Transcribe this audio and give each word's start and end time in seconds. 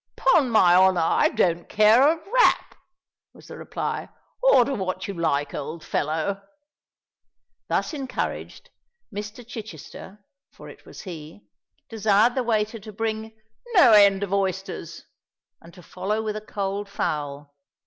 "'Pon 0.15 0.49
my 0.49 0.73
honour, 0.75 0.99
I 0.99 1.29
don't 1.29 1.69
care 1.69 2.01
a 2.01 2.19
rap," 2.33 2.73
was 3.35 3.45
the 3.45 3.55
reply. 3.55 4.09
"Order 4.41 4.73
what 4.73 5.07
you 5.07 5.13
like, 5.13 5.53
old 5.53 5.83
fellow." 5.85 6.41
Thus 7.67 7.93
encouraged, 7.93 8.71
Mr. 9.15 9.47
Chichester 9.47 10.25
(for 10.49 10.69
it 10.69 10.87
was 10.87 11.01
he) 11.01 11.45
desired 11.87 12.33
the 12.33 12.41
waiter 12.41 12.79
to 12.79 12.91
bring 12.91 13.39
"no 13.75 13.91
end 13.91 14.23
of 14.23 14.33
oysters," 14.33 15.05
and 15.61 15.71
to 15.75 15.83
follow 15.83 16.23
with 16.23 16.35
a 16.35 16.41
cold 16.41 16.89
fowl. 16.89 17.53